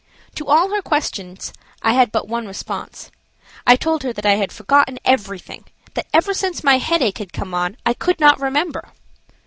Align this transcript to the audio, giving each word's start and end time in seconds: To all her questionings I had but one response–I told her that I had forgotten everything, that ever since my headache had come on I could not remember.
To 0.33 0.47
all 0.47 0.71
her 0.73 0.81
questionings 0.81 1.53
I 1.83 1.93
had 1.93 2.11
but 2.11 2.27
one 2.27 2.47
response–I 2.47 3.75
told 3.75 4.01
her 4.01 4.11
that 4.13 4.25
I 4.25 4.31
had 4.33 4.51
forgotten 4.51 4.97
everything, 5.05 5.65
that 5.93 6.07
ever 6.11 6.33
since 6.33 6.63
my 6.63 6.79
headache 6.79 7.19
had 7.19 7.33
come 7.33 7.53
on 7.53 7.77
I 7.85 7.93
could 7.93 8.19
not 8.19 8.39
remember. 8.39 8.93